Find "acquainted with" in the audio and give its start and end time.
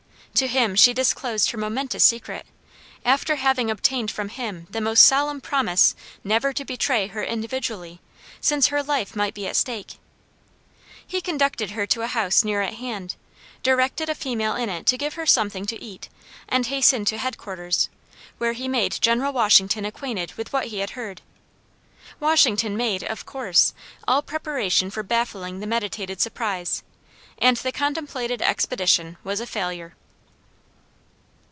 19.85-20.51